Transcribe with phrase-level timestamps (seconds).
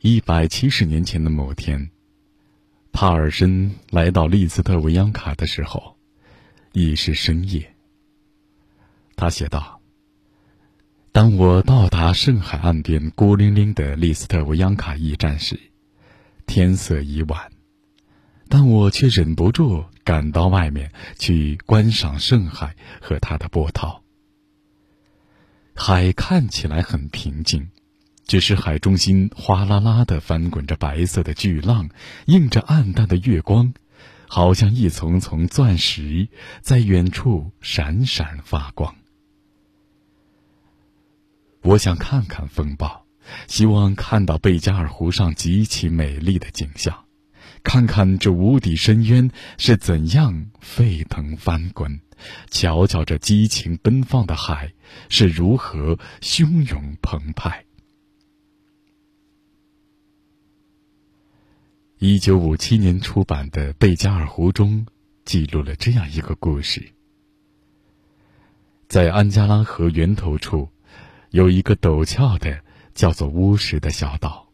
[0.00, 1.90] 一百七十年前的某天，
[2.92, 5.96] 帕尔森来到利斯特维扬卡的时候，
[6.72, 7.74] 已是深夜。
[9.16, 9.80] 他写道
[11.12, 15.58] ：“当我到达圣海岸边孤零零的利斯特维扬卡驿站时，
[16.46, 17.50] 天色已晚，
[18.48, 24.02] 但我却忍不住赶到外面去观赏圣海和它的波涛。
[25.74, 27.70] 海看起来很平静。”
[28.26, 31.88] 只是海中心哗啦啦的翻滚着白色的巨浪，
[32.26, 33.72] 映着暗淡的月光，
[34.26, 36.28] 好像一丛丛钻石
[36.60, 38.96] 在远处闪闪发光。
[41.62, 43.06] 我想看看风暴，
[43.46, 47.04] 希望看到贝加尔湖上极其美丽的景象，
[47.62, 52.00] 看看这无底深渊是怎样沸腾翻滚，
[52.50, 54.72] 瞧瞧这激情奔放的海
[55.08, 57.65] 是如何汹涌澎湃。
[61.98, 64.86] 一九五七年出版的《贝加尔湖》中，
[65.24, 66.92] 记录了这样一个故事：
[68.86, 70.68] 在安加拉河源头处，
[71.30, 72.60] 有一个陡峭的
[72.94, 74.50] 叫做乌石的小岛。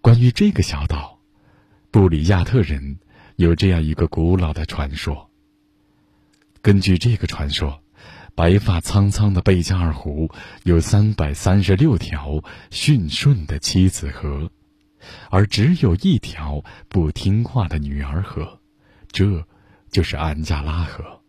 [0.00, 1.20] 关于这个小岛，
[1.90, 2.98] 布里亚特人
[3.36, 5.28] 有这样一个古老的传说。
[6.62, 7.82] 根据这个传说，
[8.34, 10.30] 白发苍苍的贝加尔湖
[10.62, 14.50] 有三百三十六条驯顺的妻子河。
[15.30, 18.60] 而只有一条不听话的女儿河，
[19.10, 19.46] 这
[19.90, 21.22] 就是安加拉河。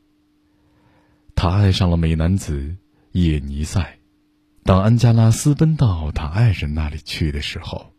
[1.36, 2.76] 他爱上了美男子
[3.12, 3.98] 叶尼塞。
[4.64, 7.94] 当安加拉私奔到他爱人那里去的时候，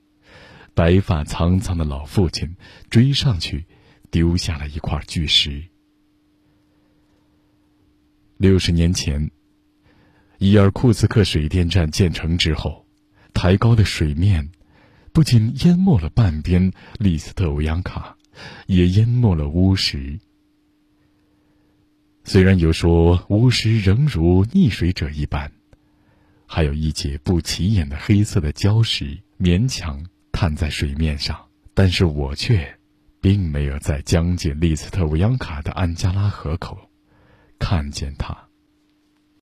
[0.75, 2.55] 白发苍苍的老父亲
[2.91, 3.67] 追上去，
[4.11, 5.65] 丢下了一块巨石。
[8.37, 9.31] 六十年前，
[10.39, 12.87] 伊尔库茨克水电站建成之后，
[13.35, 14.51] 抬高的水面。
[15.13, 18.17] 不仅淹没了半边利斯特维扬卡，
[18.67, 20.21] 也淹没了乌石。
[22.25, 25.51] 虽然有说乌石仍如溺水者一般，
[26.47, 32.79] 还有一截不起眼的黑色的礁石勉强探在水面上，但是我却
[33.21, 36.79] 并没有在将近利斯特维扬卡的安加拉河口
[37.59, 38.50] 看见它。